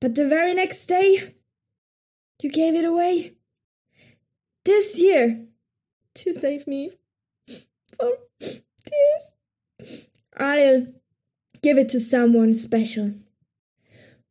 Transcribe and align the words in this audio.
but 0.00 0.14
the 0.14 0.28
very 0.28 0.54
next 0.54 0.86
day, 0.86 1.34
you 2.42 2.50
gave 2.50 2.74
it 2.74 2.84
away. 2.84 3.34
This 4.64 4.98
year, 4.98 5.46
to 6.14 6.32
save 6.32 6.66
me 6.66 6.92
from 7.96 8.14
tears, 8.40 9.32
I'll 10.36 10.86
give 11.62 11.78
it 11.78 11.88
to 11.90 12.00
someone 12.00 12.54
special. 12.54 13.14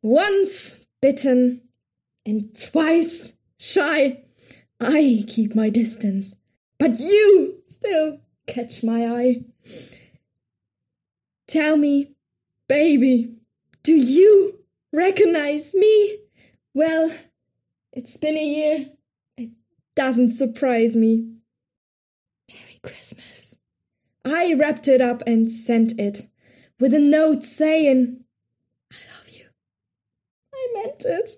Once 0.00 0.86
bitten 1.02 1.62
and 2.24 2.56
twice 2.58 3.34
shy, 3.58 4.22
I 4.80 5.24
keep 5.26 5.54
my 5.54 5.70
distance, 5.70 6.36
but 6.78 6.98
you 6.98 7.62
still 7.66 8.20
catch 8.46 8.82
my 8.82 9.06
eye. 9.06 9.44
Tell 11.46 11.76
me, 11.76 12.12
baby, 12.68 13.34
do 13.82 13.94
you 13.94 14.57
recognize 14.92 15.74
me? 15.74 16.18
Well, 16.74 17.12
it's 17.92 18.16
been 18.16 18.36
a 18.36 18.44
year. 18.44 18.86
It 19.36 19.50
doesn't 19.94 20.30
surprise 20.30 20.94
me. 20.94 21.34
Merry 22.48 22.80
Christmas. 22.82 23.58
I 24.24 24.54
wrapped 24.54 24.88
it 24.88 25.00
up 25.00 25.22
and 25.26 25.50
sent 25.50 25.98
it 25.98 26.28
with 26.78 26.94
a 26.94 26.98
note 26.98 27.44
saying, 27.44 28.24
I 28.92 28.96
love 29.14 29.28
you. 29.30 29.46
I 30.54 30.68
meant 30.74 31.04
it. 31.04 31.30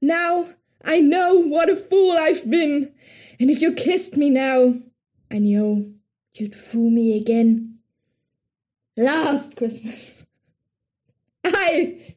Now 0.00 0.46
I 0.84 1.00
know 1.00 1.34
what 1.34 1.68
a 1.68 1.76
fool 1.76 2.12
I've 2.12 2.48
been, 2.48 2.94
and 3.38 3.50
if 3.50 3.60
you 3.60 3.72
kissed 3.74 4.16
me 4.16 4.30
now, 4.30 4.74
I 5.30 5.38
know 5.38 5.92
you'd 6.34 6.54
fool 6.54 6.90
me 6.90 7.16
again. 7.18 7.78
Last 8.96 9.56
Christmas, 9.56 10.26
I 11.44 12.16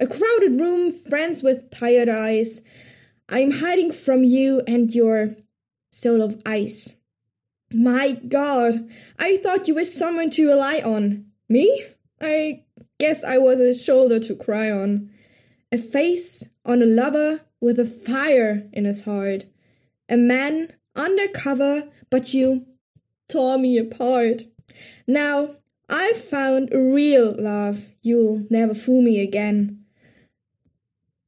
A 0.00 0.06
crowded 0.06 0.60
room, 0.60 0.92
friends 0.92 1.42
with 1.42 1.70
tired 1.72 2.08
eyes. 2.08 2.62
I'm 3.28 3.50
hiding 3.50 3.90
from 3.90 4.22
you 4.22 4.62
and 4.64 4.94
your 4.94 5.34
soul 5.90 6.22
of 6.22 6.40
ice. 6.46 6.94
My 7.72 8.12
god, 8.12 8.88
I 9.18 9.38
thought 9.38 9.66
you 9.66 9.74
were 9.74 9.84
someone 9.84 10.30
to 10.30 10.46
rely 10.46 10.78
on. 10.78 11.26
Me? 11.48 11.84
I 12.20 12.64
guess 13.00 13.24
I 13.24 13.38
was 13.38 13.58
a 13.58 13.74
shoulder 13.74 14.20
to 14.20 14.36
cry 14.36 14.70
on. 14.70 15.10
A 15.72 15.78
face 15.78 16.48
on 16.64 16.80
a 16.80 16.86
lover 16.86 17.40
with 17.60 17.80
a 17.80 17.84
fire 17.84 18.68
in 18.72 18.84
his 18.84 19.04
heart. 19.04 19.46
A 20.08 20.16
man 20.16 20.74
undercover, 20.94 21.88
but 22.08 22.32
you 22.32 22.66
tore 23.28 23.58
me 23.58 23.78
apart. 23.78 24.44
Now 25.08 25.56
I've 25.88 26.16
found 26.16 26.72
a 26.72 26.80
real 26.80 27.34
love. 27.36 27.90
You'll 28.02 28.46
never 28.48 28.74
fool 28.74 29.02
me 29.02 29.20
again. 29.20 29.84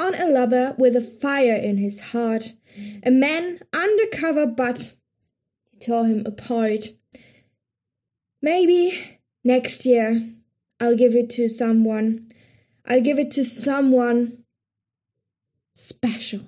on 0.00 0.14
a 0.14 0.26
lover 0.26 0.74
with 0.78 0.96
a 0.96 1.00
fire 1.00 1.54
in 1.54 1.76
his 1.76 2.00
heart, 2.12 2.54
a 3.04 3.10
man 3.10 3.60
undercover, 3.72 4.46
but 4.46 4.94
he 5.70 5.78
tore 5.78 6.06
him 6.06 6.22
apart. 6.24 6.86
Maybe 8.40 9.18
next 9.44 9.84
year 9.84 10.26
I'll 10.80 10.96
give 10.96 11.14
it 11.14 11.28
to 11.30 11.48
someone. 11.48 12.28
I'll 12.86 13.02
give 13.02 13.18
it 13.18 13.30
to 13.32 13.44
someone 13.44 14.44
special. 15.74 16.40